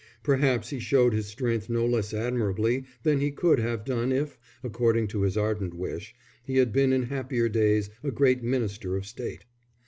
Perhaps 0.23 0.71
he 0.71 0.79
showed 0.79 1.13
his 1.13 1.27
strength 1.27 1.69
no 1.69 1.85
less 1.85 2.11
admirably 2.11 2.85
than 3.03 3.19
he 3.19 3.29
could 3.29 3.59
have 3.59 3.85
done 3.85 4.11
if, 4.11 4.39
according 4.63 5.07
to 5.09 5.21
his 5.21 5.37
ardent 5.37 5.75
wish, 5.75 6.15
he 6.43 6.57
had 6.57 6.73
been 6.73 6.91
in 6.91 7.03
happier 7.03 7.47
days 7.47 7.91
a 8.03 8.09
great 8.09 8.41
minister 8.41 8.95
of 8.97 9.05
state. 9.05 9.45